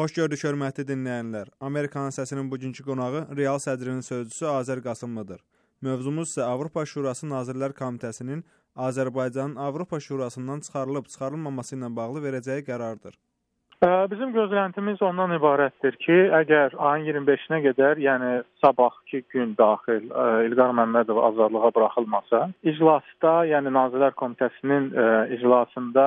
Xoş 0.00 0.14
gördük 0.16 0.40
hörmətli 0.46 0.84
dinləyənlər. 0.88 1.48
Amerikanın 1.60 2.14
səsinin 2.16 2.46
bugünkü 2.48 2.84
qonağı 2.86 3.18
Real 3.36 3.58
sədrinin 3.60 4.00
sözçüsü 4.06 4.46
Azər 4.48 4.80
Qasımlıdır. 4.80 5.42
Mövzumuz 5.84 6.30
isə 6.30 6.46
Avropa 6.48 6.86
Şurası 6.88 7.28
Nazirlər 7.28 7.74
Komitəsinin 7.76 8.40
Azərbaycanın 8.86 9.60
Avropa 9.60 10.00
Şurasından 10.00 10.64
çıxarılıb 10.64 11.10
çıxarılmaması 11.12 11.76
ilə 11.76 11.90
bağlı 11.96 12.22
verəcəyi 12.24 12.64
qərardır. 12.70 13.18
Bizim 13.82 14.34
gözləntimiz 14.36 14.98
ondan 15.00 15.30
ibarətdir 15.32 15.94
ki, 16.04 16.16
əgər 16.36 16.74
ayın 16.84 17.06
25-nə 17.06 17.60
qədər, 17.64 18.02
yəni 18.04 18.32
sabahki 18.60 19.22
gün 19.32 19.54
daxil 19.56 20.10
İlqar 20.48 20.74
Məmmədov 20.76 21.20
azadlığa 21.30 21.70
buraxılmasa, 21.78 22.42
iclasda, 22.72 23.32
yəni 23.48 23.72
Nazirlər 23.72 24.12
Komitəsinin 24.20 24.90
iclasında 25.38 26.06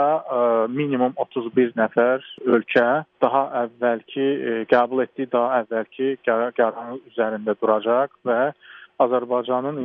minimum 0.70 1.18
31 1.26 1.74
nəfər 1.82 2.22
ölkə 2.46 2.88
daha 3.26 3.44
əvvəlki 3.64 4.30
qəbul 4.70 5.08
etdiyi 5.08 5.34
daha 5.34 5.64
əvvəlki 5.64 6.14
qərarın 6.30 7.02
üzərində 7.10 7.58
duracaq 7.58 8.14
və 8.30 8.42
Azərbaycanın 9.02 9.82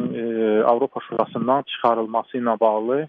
Avropa 0.74 1.00
Şurasından 1.08 1.64
çıxarılması 1.72 2.36
ilə 2.36 2.60
bağlı 2.60 3.06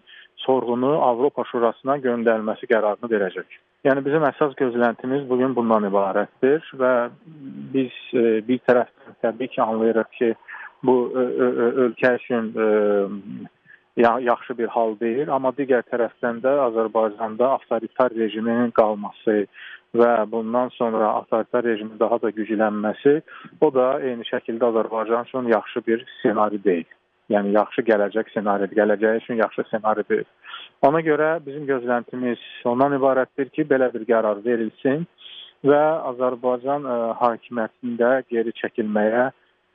sorğunu 0.47 1.01
Avropa 1.11 1.43
Şurasına 1.51 1.99
göndərilməsi 2.07 2.71
qərarını 2.71 3.11
verəcək. 3.11 3.59
Yəni 3.87 4.01
bizim 4.03 4.25
əsas 4.27 4.57
gözləntimiz 4.59 5.21
bu 5.29 5.37
gün 5.39 5.53
bundan 5.55 5.85
ibarətdir 5.87 6.65
və 6.81 6.93
biz 7.75 7.93
e, 8.11 8.23
bir 8.47 8.59
tərəfdən 8.67 9.15
təbii 9.23 9.53
ki, 9.53 9.61
anlayırıq 9.63 10.09
ki, 10.17 10.33
bu 10.83 10.95
ölkə 11.85 12.11
üçün 12.17 12.51
e, 12.59 12.67
yaxşı 14.03 14.57
bir 14.57 14.67
hal 14.75 14.97
deyil, 14.99 15.31
amma 15.31 15.53
digər 15.55 15.87
tərəfdən 15.93 16.43
də 16.43 16.57
Azərbaycanda 16.65 17.53
avtoritar 17.55 18.11
rejimin 18.19 18.71
qalması 18.75 19.45
və 19.95 20.11
bundan 20.31 20.75
sonra 20.75 21.13
avtoritar 21.21 21.63
rejimin 21.63 21.99
daha 21.99 22.19
da 22.21 22.35
güclənməsi, 22.35 23.21
o 23.61 23.71
da 23.73 23.89
eyni 24.03 24.27
şəkildə 24.27 24.73
Azərbaycan 24.73 25.27
üçün 25.31 25.47
yaxşı 25.55 25.87
bir 25.87 26.03
ssenari 26.19 26.59
deyil. 26.63 26.89
Yəni 27.29 27.53
yaxşı 27.53 27.85
gələcək 27.87 28.31
ssenaridir, 28.33 28.75
gələcəyi 28.81 29.23
üçün 29.23 29.39
yaxşı 29.39 29.63
ssenaridir. 29.69 30.25
Ona 30.87 31.01
görə 31.03 31.29
bizim 31.43 31.65
gözləntimiz 31.67 32.39
ondan 32.71 32.93
ibarətdir 32.95 33.49
ki, 33.55 33.65
belə 33.67 33.89
bir 33.91 34.05
qərar 34.07 34.39
verilsin 34.45 35.03
və 35.67 35.79
Azərbaycan 36.13 36.85
ə, 36.87 36.93
e, 36.93 37.09
hakimiyyətində 37.19 38.11
geri 38.31 38.53
çəkilməyə, 38.61 39.25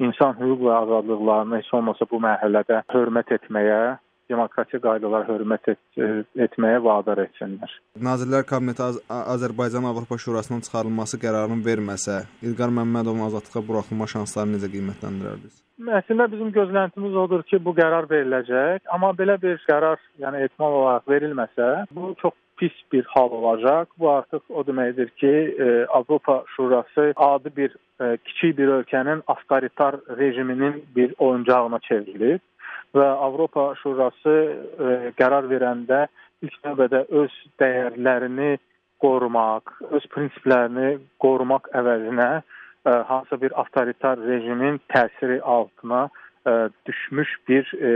insan 0.01 0.33
hüquq 0.39 0.65
və 0.65 0.73
azadlıqlarını 0.79 1.61
heç 1.61 1.69
olmasa 1.77 2.09
bu 2.09 2.23
mərhələdə 2.25 2.81
hörmət 2.95 3.35
etməyə, 3.37 3.83
demokratik 4.31 4.83
qaydalara 4.85 5.29
hörmət 5.29 5.73
et, 5.75 5.83
e, 5.99 6.09
etməyə 6.47 6.81
vadar 6.85 7.25
etsinlər. 7.27 7.73
Nazirlər 8.09 8.47
Kabineti 8.49 8.83
Az 8.85 9.01
Azərbaycan 9.09 9.89
Avropa 9.91 10.19
Şurasının 10.19 10.65
çıxarılması 10.67 11.21
qərarını 11.25 11.65
verməsə, 11.69 12.23
İlqar 12.47 12.73
Məmmədovun 12.79 13.27
azadlığa 13.29 13.67
buraxılma 13.69 14.09
şanslarını 14.15 14.59
necə 14.59 14.73
qiymətləndirərdiniz? 14.77 15.61
Əslində 15.99 16.29
bizim 16.31 16.53
gözləntimiz 16.55 17.17
odur 17.19 17.43
ki, 17.51 17.59
bu 17.67 17.75
qərar 17.75 18.07
veriləcək, 18.11 18.85
amma 18.95 19.11
belə 19.19 19.35
bir 19.43 19.59
qərar, 19.67 19.99
yəni 20.23 20.45
ehtimal 20.47 20.81
olaraq 20.81 21.09
verilməsə, 21.11 21.71
bu 21.91 22.15
çox 22.23 22.37
pis 22.57 22.73
bir 22.93 23.05
hal 23.09 23.31
olacaq. 23.31 23.87
Bu 23.99 24.11
artıq 24.11 24.43
o 24.49 24.63
deməkdir 24.67 25.11
ki, 25.21 25.33
e, 25.65 25.87
Avropa 25.87 26.45
Şurası 26.57 27.13
adi 27.17 27.51
bir 27.57 27.77
e, 28.01 28.17
kiçik 28.17 28.59
bir 28.59 28.69
ölkənin 28.69 29.23
avtoritar 29.27 29.97
rejiminin 30.19 30.85
bir 30.97 31.15
oyuncağına 31.19 31.79
çevrilib 31.79 32.41
və 32.95 33.09
Avropa 33.27 33.73
Şurası 33.83 34.35
e, 34.35 34.95
qərar 35.19 35.49
verəndə 35.51 36.07
ilk 36.45 36.57
növbədə 36.67 37.05
öz 37.23 37.35
dəyərlərini 37.61 38.55
qorumaq, 39.03 39.73
öz 39.97 40.07
prinsiplərini 40.15 40.95
qorumaq 41.23 41.69
əvəzinə 41.81 42.31
ə, 42.39 42.43
e, 42.87 42.97
hansısa 43.11 43.41
bir 43.43 43.57
avtoritar 43.61 44.23
rejimin 44.23 44.81
təsiri 44.95 45.41
altına 45.43 46.07
ə, 46.07 46.11
e, 46.47 46.57
düşmüş 46.89 47.37
bir 47.49 47.75
ə, 47.75 47.95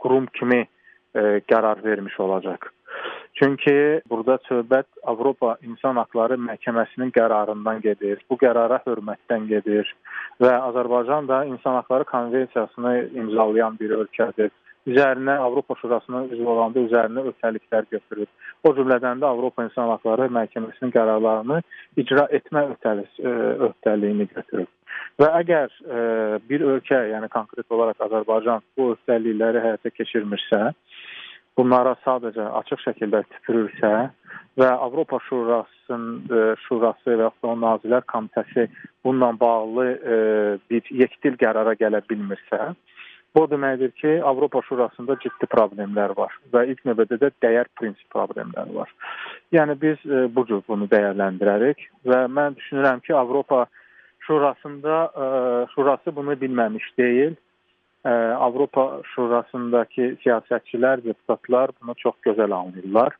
qurum 0.00 0.28
kimi 0.38 0.62
ə, 0.64 1.40
qərar 1.50 1.84
vermiş 1.84 2.20
olacaq. 2.20 2.70
Çünki 3.38 4.02
burada 4.10 4.38
söhbət 4.48 4.86
Avropa 5.12 5.56
İnsan 5.62 5.96
Haqları 5.96 6.36
Məhkəməsinin 6.48 7.12
qərarından 7.16 7.80
gedir. 7.80 8.18
Bu 8.30 8.36
qərara 8.40 8.80
hörmətdən 8.86 9.46
gedir 9.48 9.94
və 10.42 10.50
Azərbaycan 10.70 11.28
da 11.28 11.44
İnsan 11.44 11.78
Haqları 11.80 12.04
Konvensiyasını 12.04 12.96
imzalayan 13.22 13.78
bir 13.80 13.96
ölkədir 14.02 14.50
üzərinə 14.88 15.36
Avropa 15.44 15.76
Şurasının 15.80 16.30
üzv 16.34 16.48
olanda 16.48 16.80
üzərinə 16.80 17.24
öhdəliklər 17.30 17.86
götürür. 17.92 18.28
O 18.64 18.72
cümlədən 18.76 19.20
də 19.20 19.28
Avropa 19.28 19.64
İnsan 19.66 19.90
Haqları 19.92 20.30
Məhkəməsinin 20.36 20.92
qərarlarını 20.94 21.60
icra 22.00 22.26
etmə 22.38 22.66
öhdəlis, 22.72 23.10
e, 23.20 23.34
öhdəliyini 23.68 24.28
götürür. 24.34 24.68
Və 25.20 25.28
əgər 25.42 25.74
e, 25.84 26.00
bir 26.48 26.64
ölkə, 26.74 27.02
yəni 27.12 27.28
konkret 27.32 27.76
olaraq 27.76 28.00
Azərbaycan 28.08 28.64
bu 28.76 28.94
öhdəlikləri 28.94 29.64
həyata 29.66 29.92
keçirmirsə, 29.92 30.70
bunlara 31.58 31.96
sadəcə 32.04 32.46
açıq 32.60 32.84
şəkildə 32.86 33.22
tüpürürsə 33.34 33.92
və 34.60 34.70
Avropa 34.86 35.18
Şurasının 35.28 36.08
e, 36.30 36.44
şurası 36.66 37.16
və 37.16 37.28
ya 37.28 37.32
onun 37.42 37.64
Nazirlər 37.66 38.06
Komitəsi 38.12 38.68
bununla 39.04 39.32
bağlı 39.40 39.86
bir 40.70 40.90
yekdil 41.02 41.38
qərara 41.40 41.74
gələ 41.80 42.02
bilmirsə, 42.10 42.74
Bu 43.34 43.44
deməkdir 43.50 43.90
ki, 43.90 44.12
Avropa 44.26 44.60
Şurasında 44.66 45.14
ciddi 45.22 45.46
problemlər 45.52 46.16
var 46.18 46.32
və 46.52 46.64
ilk 46.72 46.80
növbədə 46.88 47.18
də 47.20 47.28
dəyər 47.44 47.68
prinsip 47.78 48.08
problemləri 48.10 48.74
var. 48.74 48.90
Yəni 49.54 49.76
biz 49.82 50.02
e, 50.06 50.24
bu 50.34 50.42
cür 50.48 50.64
bunu 50.68 50.88
dəyərləndirərik 50.90 51.84
və 52.10 52.24
mən 52.38 52.58
düşünürəm 52.58 53.04
ki, 53.06 53.14
Avropa 53.14 53.66
Şurasında 54.26 54.96
e, 55.14 55.28
Şurası 55.74 56.16
bunu 56.16 56.34
bilməmiş 56.42 56.90
deyil. 56.98 57.38
E, 58.06 58.12
Avropa 58.46 59.02
Şurasındakı 59.14 60.14
siyasətçilər, 60.24 61.02
deputatlar 61.04 61.74
bunu 61.80 61.94
çox 62.00 62.16
gözəl 62.26 62.54
anlayırlar 62.56 63.16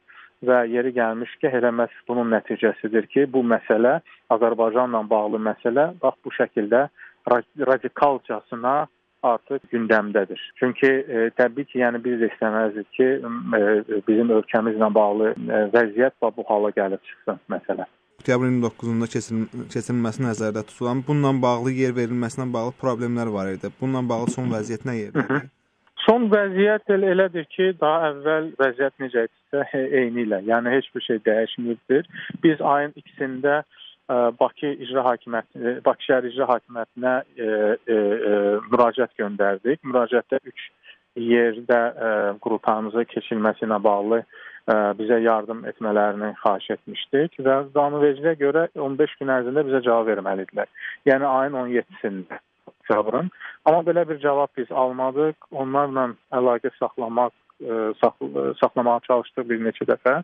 və 0.46 0.62
yeri 0.72 0.94
gəlmiş 0.96 1.34
ki, 1.40 1.50
elə 1.58 1.72
məhz 1.82 1.98
bunun 2.08 2.32
nəticəsidir 2.32 3.10
ki, 3.12 3.26
bu 3.32 3.42
məsələ 3.44 3.98
Azərbaycanla 4.32 5.02
bağlı 5.10 5.42
məsələ 5.50 5.90
bax 6.02 6.16
bu 6.24 6.32
şəkildə 6.38 6.86
radikalcasına 7.68 8.74
artıq 9.22 9.68
gündəmdədir. 9.72 10.40
Çünki 10.56 10.88
e, 10.88 11.28
təbii 11.36 11.68
ki, 11.68 11.82
yəni 11.84 12.00
biz 12.04 12.20
də 12.22 12.30
istəməzdik 12.32 12.88
ki, 12.96 13.08
e, 13.60 13.62
bizim 14.08 14.32
ölkəmizlə 14.38 14.94
bağlı 14.94 15.34
e, 15.36 15.64
vəziyyət 15.76 16.16
bu 16.24 16.44
hala 16.48 16.72
gəlib 16.76 17.04
çıxsın 17.10 17.40
məsələ. 17.52 17.84
Oktyabrın 18.20 18.58
9-da 18.60 19.06
keçirin, 19.08 19.46
keçirilməsi 19.72 20.20
nəzərdə 20.20 20.60
tutulan, 20.68 20.98
bununla 21.06 21.30
bağlı 21.42 21.70
yer 21.72 21.94
verilməsinə 21.96 22.44
bağlı 22.52 22.74
problemlər 22.82 23.30
var 23.32 23.48
idi. 23.54 23.70
Bununla 23.80 24.02
bağlı 24.10 24.34
son 24.34 24.50
vəziyyət 24.52 24.84
nə 24.84 24.96
yerdə? 24.98 25.38
Son 26.04 26.26
vəziyyət 26.32 26.92
el 26.92 27.06
elədir 27.14 27.46
ki, 27.54 27.70
daha 27.80 28.10
əvvəl 28.10 28.50
vəziyyət 28.60 29.00
necə 29.00 29.24
idisə 29.28 29.80
eyni 30.02 30.26
ilə. 30.26 30.42
Yəni 30.50 30.74
heç 30.74 30.90
bir 30.94 31.06
şey 31.06 31.22
dəyişməyibdir. 31.30 32.12
Biz 32.44 32.60
ayın 32.74 32.92
2-sində 33.00 33.62
Bakı 34.42 34.74
İcra 34.84 35.06
Hakimiyyəti, 35.08 35.74
Bakı 35.88 36.08
şəhər 36.10 36.28
İcra 36.28 36.50
Hakimiyyətinə 36.52 37.14
e, 37.24 37.48
e, 37.48 37.96
e, 37.96 38.36
müraciət 38.68 39.16
göndərdik. 39.22 39.80
Müraciətdə 39.88 40.42
3 40.52 40.68
yerdə 41.30 41.82
e, 41.88 42.14
qruplarımıza 42.44 43.08
keçilməsi 43.16 43.64
ilə 43.68 43.80
bağlı 43.84 44.20
e, 44.20 44.28
bizə 44.98 45.18
yardım 45.22 45.64
etmələrini 45.70 46.34
xahiş 46.42 46.70
etmişdik 46.76 47.38
və 47.46 47.56
qanunvericiliyə 47.74 48.36
görə 48.40 48.66
15 48.78 49.16
gün 49.20 49.34
ərzində 49.36 49.66
bizə 49.66 49.82
cavab 49.86 50.10
verməlidirlər. 50.12 50.70
Yəni 51.08 51.26
ayın 51.26 51.58
17-sində 51.64 52.40
oktyabrın. 52.72 53.30
Amma 53.64 53.84
belə 53.86 54.08
bir 54.08 54.20
cavab 54.22 54.52
biz 54.56 54.72
almadıq. 54.72 55.36
Onlarla 55.50 56.10
əlaqə 56.32 56.72
saxlamaq 56.78 57.34
saxlamağa 58.60 59.00
çalışdıq 59.08 59.48
bir 59.50 59.58
neçə 59.64 59.86
dəfə. 59.88 60.14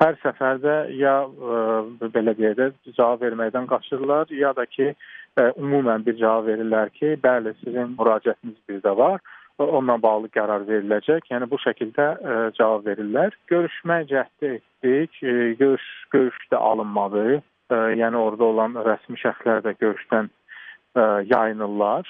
Hər 0.00 0.14
səfərdə 0.22 0.76
ya 0.96 1.16
ə, 1.26 1.58
belə 2.14 2.32
deyək 2.38 2.54
də 2.56 2.68
cavab 2.96 3.22
verməkdən 3.26 3.66
qaçırlar, 3.68 4.30
ya 4.32 4.54
da 4.56 4.64
ki, 4.66 4.94
ə, 5.36 5.50
ümumən 5.58 6.06
bir 6.06 6.16
cavab 6.16 6.48
verirlər 6.48 6.88
ki, 6.96 7.18
bəli, 7.24 7.52
sizin 7.64 7.92
müraciətiniz 7.98 8.56
bizdə 8.70 8.94
var 8.96 9.20
onunla 9.66 9.98
bağlı 10.02 10.30
qərar 10.34 10.64
veriləcək. 10.68 11.28
Yəni 11.32 11.48
bu 11.50 11.58
şəkildə 11.62 12.06
ə, 12.14 12.36
cavab 12.58 12.86
verirlər. 12.86 13.34
Görüşmə 13.50 14.00
cəhdi 14.10 14.58
etdik. 14.58 15.18
Ə, 15.22 15.34
görüş 15.60 15.86
görüş 16.14 16.38
də 16.52 16.60
alınmadı. 16.70 17.40
Ə, 17.72 17.80
yəni 17.98 18.20
orada 18.20 18.44
olan 18.44 18.78
rəsmi 18.86 19.18
şəxslər 19.22 19.64
də 19.66 19.74
görüşdən 19.82 20.30
ə, 20.30 21.04
yayınırlar 21.32 22.06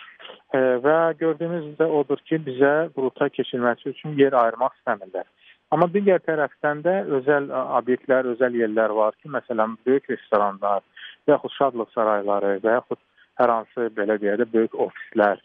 ə, 0.53 0.61
və 0.85 0.99
gördüyümüz 1.23 1.75
də 1.81 1.89
odur 2.01 2.21
ki, 2.29 2.43
bizə 2.47 2.75
qrupa 2.95 3.31
keçilməsi 3.33 3.95
üçün 3.95 4.17
yer 4.21 4.37
ayırmaq 4.37 4.77
istəmirlər. 4.81 5.27
Amma 5.73 5.89
digər 5.93 6.23
tərəfdən 6.25 6.79
də 6.85 6.95
özəl 7.19 7.51
obyektlər, 7.53 8.31
özəl 8.33 8.55
yerlər 8.57 8.95
var 8.97 9.17
ki, 9.21 9.29
məsələn, 9.35 9.77
böyük 9.85 10.09
restoranlar 10.15 10.81
və 11.29 11.35
yaxud 11.35 11.53
şadlıq 11.59 11.91
sarayları 11.93 12.55
və 12.65 12.79
yaxud 12.79 13.01
hər 13.41 13.53
hansı 13.53 13.91
belə 13.97 14.17
deyək 14.23 14.41
də 14.41 14.47
böyük 14.55 14.79
ofislər 14.87 15.43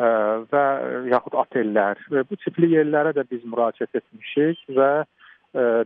və 0.00 0.66
yaxud 1.12 1.38
otellər 1.44 2.00
və 2.10 2.24
bu 2.28 2.38
tipli 2.40 2.72
yerlərə 2.74 3.12
də 3.16 3.26
biz 3.30 3.44
müraciət 3.44 4.00
etmişik 4.00 4.62
və 4.76 4.92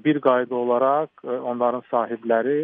bir 0.04 0.18
qayda 0.20 0.54
olaraq 0.54 1.22
onların 1.24 1.82
sahibləri 1.90 2.56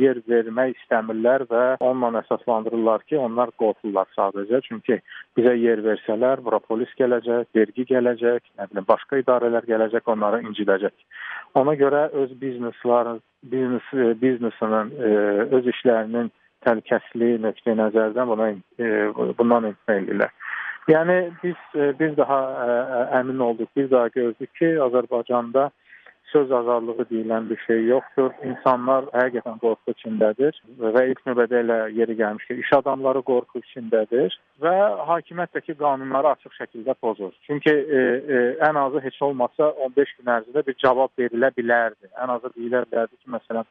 yer 0.00 0.20
vermək 0.28 0.72
istəmirlər 0.78 1.44
və 1.50 1.64
onunla 1.84 2.22
əsaslandırırlar 2.24 3.04
ki, 3.10 3.18
onlar 3.20 3.52
qorxurlar 3.60 4.08
sadəcə. 4.16 4.62
Çünki 4.64 5.00
bizə 5.36 5.52
yer 5.60 5.84
versələr, 5.84 6.40
bura 6.44 6.62
polis 6.64 6.88
gələcək, 7.00 7.50
vergi 7.54 7.84
gələcək, 7.92 8.40
nə 8.56 8.70
bilim, 8.70 8.88
başqa 8.88 9.20
idarələr 9.20 9.68
gələcək, 9.68 10.08
onları 10.08 10.40
incidəcək. 10.48 10.96
Ona 11.60 11.76
görə 11.76 12.06
öz 12.22 12.32
biznesləri, 12.40 13.18
biznes 13.52 13.92
biznesinin 14.24 14.96
öz 15.60 15.72
işlərinin 15.76 16.32
təhlükəsizliyi 16.64 17.42
nöqteyi 17.44 17.76
nəzərdən 17.78 18.32
buna 18.32 18.48
bundan 19.38 19.74
imtina 19.74 20.00
edirlər. 20.00 20.32
Yəni 20.88 21.18
biz 21.42 21.58
biz 22.00 22.16
daha 22.16 22.38
əmin 23.20 23.42
olduq, 23.44 23.68
biz 23.76 23.90
daha 23.90 24.08
gördük 24.08 24.54
ki, 24.54 24.70
Azərbaycanda 24.86 25.68
söz 26.32 26.52
azadlığı 26.52 27.04
deyilən 27.10 27.50
bir 27.50 27.60
şey 27.66 27.84
yoxdur. 27.88 28.30
İnsanlar 28.50 29.08
həqiqətən 29.14 29.58
qorxu 29.62 29.94
içindədir 29.94 30.56
və 30.80 31.04
ilk 31.10 31.20
növbədə 31.28 31.60
elə 31.62 31.78
yeri 31.98 32.16
gəlmişdir. 32.20 32.60
İş 32.64 32.72
adamları 32.78 33.22
qorxu 33.30 33.62
içindədir 33.64 34.36
və 34.64 34.74
hakimiyyət 35.10 35.56
də 35.56 35.64
ki, 35.66 35.76
qanunları 35.82 36.32
açıq 36.34 36.56
şəkildə 36.60 36.94
pozur. 37.04 37.32
Çünki 37.46 37.72
e, 37.72 38.00
e, 38.36 38.40
ən 38.68 38.80
azı 38.84 39.04
heç 39.04 39.22
olmasa 39.28 39.70
15 39.88 40.16
gün 40.18 40.32
ərzində 40.36 40.66
bir 40.66 40.76
cavab 40.84 41.12
verilə 41.20 41.52
bilərdi. 41.60 42.12
Ən 42.16 42.34
azı 42.36 42.52
deyilə 42.56 42.84
bilərdi 42.88 43.16
ki, 43.16 43.32
məsələn, 43.36 43.70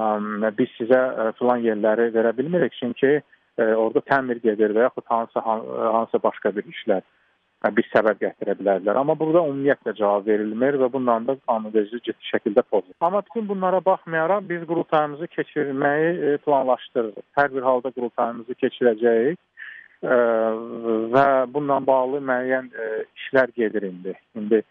ə, 0.00 0.52
biz 0.58 0.76
sizə 0.80 1.00
ə, 1.00 1.30
filan 1.40 1.64
yerləri 1.64 2.10
verə 2.16 2.36
bilmirik 2.36 2.76
çünki 2.80 3.20
orada 3.58 4.00
təmir 4.10 4.40
gedir 4.42 4.74
və 4.76 4.88
yaxud 4.88 5.06
hansı 5.06 5.40
hansı 5.40 6.22
başqa 6.22 6.56
bir 6.56 6.66
işlər 6.72 7.02
bir 7.72 7.86
səbəb 7.88 8.20
gətirə 8.20 8.54
bilərdilər. 8.58 8.98
Amma 9.00 9.14
burada 9.16 9.40
ümumiyyətlə 9.48 9.94
cavab 9.96 10.26
verilmir 10.26 10.76
və 10.82 10.90
bundan 10.92 11.26
da 11.28 11.36
qanunverici 11.48 12.12
şəkildə 12.28 12.64
pozulur. 12.68 12.96
Amma 13.00 13.22
bütün 13.24 13.48
bunlara 13.48 13.80
baxmayaraq 13.84 14.48
biz 14.48 14.66
qurultayımızı 14.68 15.26
keçirməyi 15.36 16.10
e, 16.12 16.36
planlaşdırırıq. 16.44 17.24
Hər 17.38 17.54
bir 17.54 17.62
halda 17.62 17.90
qurultayımızı 17.96 18.58
keçirəcəyik 18.60 19.38
e, 20.02 20.18
və 21.14 21.26
bununla 21.54 21.80
bağlı 21.86 22.20
müəyyən 22.20 22.68
e, 22.68 22.90
işlər 23.16 23.54
gedir 23.56 23.88
indi. 23.92 24.14
İndi 24.34 24.62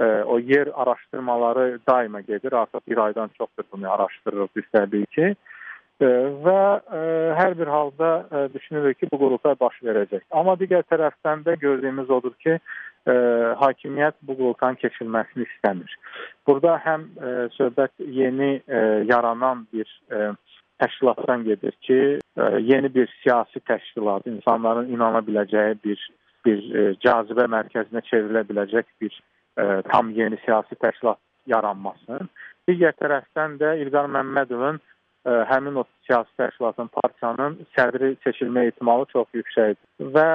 o 0.00 0.38
yer 0.38 0.68
araşdırmaları 0.74 1.78
daima 1.88 2.20
gedir. 2.20 2.52
Artıq 2.52 2.80
bir 2.88 2.98
aydan 2.98 3.28
çoxdur 3.38 3.64
bunu 3.72 3.92
araşdırırıq 3.92 4.48
biz 4.56 4.64
təbii 4.74 5.06
ki 5.06 5.34
və 6.00 6.60
ə, 6.80 7.00
hər 7.36 7.56
bir 7.58 7.70
halda 7.70 8.10
ə, 8.30 8.44
düşünürük 8.54 9.00
ki, 9.00 9.08
bu 9.12 9.18
qurultay 9.20 9.56
baş 9.60 9.76
verəcək. 9.84 10.22
Amma 10.32 10.56
digər 10.60 10.86
tərəfdən 10.88 11.44
də 11.46 11.56
gördüyümüz 11.60 12.10
odur 12.10 12.34
ki, 12.44 12.56
ə, 12.56 13.14
hakimiyyət 13.60 14.16
bu 14.22 14.36
qurultayın 14.38 14.80
keçirilməsini 14.80 15.46
istəmir. 15.48 15.96
Burada 16.48 16.78
həm 16.84 17.08
ə, 17.16 17.34
söhbət 17.56 17.92
yeni 18.20 18.52
ə, 18.60 18.84
yaranan 19.10 19.66
bir 19.74 19.88
ə, 20.12 20.32
təşkilatdan 20.80 21.44
gedir 21.48 21.76
ki, 21.86 22.00
ə, 22.40 22.52
yeni 22.64 22.92
bir 22.94 23.10
siyasi 23.20 23.60
təşkilat, 23.68 24.28
insanların 24.30 24.92
inana 24.92 25.24
biləcəyi 25.26 25.80
bir 25.84 26.06
bir 26.46 26.60
ə, 26.72 26.84
cazibə 27.04 27.44
mərkəzinə 27.52 28.00
çevrilə 28.08 28.46
biləcək 28.48 28.86
bir 29.02 29.12
ə, 29.60 29.82
tam 29.90 30.14
yeni 30.16 30.40
siyasi 30.46 30.78
təşkilat 30.80 31.20
yaranmasın. 31.50 32.30
Digər 32.68 32.94
tərəfdən 32.96 33.58
də 33.60 33.74
İlqar 33.82 34.08
Məmmədovun 34.14 34.80
həmin 35.26 35.74
o 35.82 35.84
siyasi 36.06 36.30
təşkilatın, 36.40 36.88
partiyanın 36.94 37.58
sədri 37.76 38.14
seçilmə 38.24 38.66
ehtimalı 38.70 39.06
çox 39.12 39.28
yüksəkdir. 39.36 40.08
Və 40.16 40.26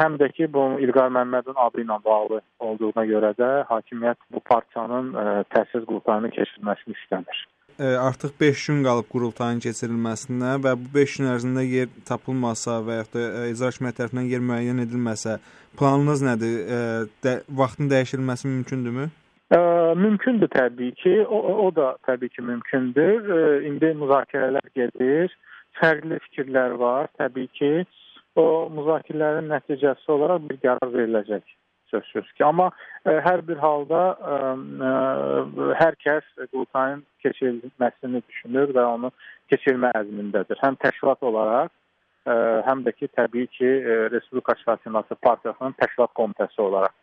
həm 0.00 0.18
də 0.20 0.32
ki, 0.36 0.48
bu 0.52 0.66
İlqar 0.82 1.12
Məmmədin 1.14 1.58
adı 1.66 1.84
ilə 1.84 1.98
bağlı 2.04 2.40
olduğuna 2.58 3.06
görə 3.12 3.32
də 3.38 3.50
hakimiyyət 3.70 4.18
bu 4.34 4.40
partiyanın 4.40 5.14
təsis 5.54 5.86
qurultayını 5.86 6.32
keçirilməsini 6.34 6.98
istəmir. 6.98 7.46
Artıq 7.78 8.34
5 8.40 8.66
gün 8.66 8.82
qalıb 8.84 9.06
qurultayın 9.08 9.62
keçirilməsinə 9.64 10.58
və 10.64 10.74
bu 10.76 10.90
5 10.94 11.16
gün 11.16 11.30
ərzində 11.32 11.62
yer 11.64 11.88
tapılmasa 12.04 12.82
və 12.84 12.98
ya 12.98 13.06
da 13.14 13.46
icra 13.48 13.70
hakimiyyəti 13.70 14.02
tərəfindən 14.02 14.28
yer 14.28 14.44
müəyyən 14.44 14.82
edilməsə, 14.84 15.38
planınız 15.78 16.22
nədir? 16.28 16.58
Də, 17.24 17.38
vaxtın 17.48 17.88
dəyişilməsi 17.94 18.50
mümkündürmü? 18.50 19.08
Mümkündür 19.52 20.48
təbii 20.48 20.94
ki, 20.94 21.26
o, 21.26 21.38
o 21.66 21.74
da 21.76 21.96
təbii 22.06 22.28
ki 22.28 22.42
mümkündür. 22.42 23.26
İndi 23.68 23.90
müzakirələr 24.00 24.68
gedir, 24.74 25.34
fərqli 25.76 26.20
fikirlər 26.26 26.78
var. 26.80 27.10
Təbii 27.20 27.50
ki, 27.58 27.72
o 28.36 28.44
müzakirələrin 28.72 29.50
nəticəsi 29.52 30.08
olaraq 30.14 30.46
bir 30.48 30.60
qərar 30.62 30.94
veriləcək 30.94 31.44
sözsüz 31.92 32.32
ki. 32.32 32.46
Amma 32.48 32.70
ə, 33.04 33.18
hər 33.26 33.44
bir 33.48 33.60
halda 33.60 34.00
ə, 34.14 34.38
ə, 34.88 34.94
hər 35.82 36.00
kəs 36.00 36.32
qurultayın 36.38 37.04
keçirilməsini 37.24 38.24
düşünür 38.24 38.72
və 38.72 38.86
onu 38.94 39.12
keçirmə 39.52 39.92
əzmindədir. 40.00 40.62
Həm 40.64 40.80
təşkilat 40.80 41.20
olaraq, 41.28 41.68
ə, 42.24 42.38
həm 42.70 42.86
də 42.88 42.96
ki, 42.96 43.12
təbii 43.20 43.52
ki, 43.58 43.76
Respublika 44.16 44.56
Şahsinası 44.64 45.20
Partiyasının 45.28 45.76
təşkilat 45.82 46.16
komitəsi 46.16 46.64
olaraq. 46.70 46.96